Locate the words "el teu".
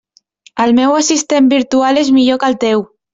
2.53-2.83